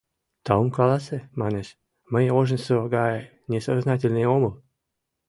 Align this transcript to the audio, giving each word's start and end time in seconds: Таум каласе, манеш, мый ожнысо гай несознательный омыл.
Таум 0.45 0.69
каласе, 0.77 1.17
манеш, 1.41 1.67
мый 2.11 2.25
ожнысо 2.39 2.75
гай 2.95 3.15
несознательный 3.51 4.27
омыл. 4.35 4.53